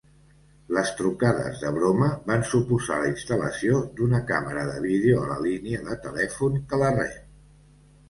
Les 0.77 0.93
trucades 1.01 1.59
de 1.65 1.71
broma 1.75 2.07
van 2.31 2.47
suposar 2.53 2.99
la 3.03 3.11
instal·lació 3.13 3.83
d'una 4.01 4.25
càmera 4.33 4.67
de 4.73 4.81
vídeo 4.89 5.23
a 5.23 5.31
la 5.37 5.41
línia 5.47 5.87
de 5.93 6.03
telèfon 6.11 6.63
que 6.75 6.85
la 6.87 6.95
rep. 7.01 7.25